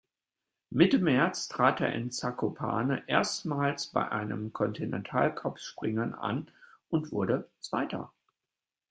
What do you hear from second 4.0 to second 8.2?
einem Continental-Cup-Springen an und wurde Zweiter.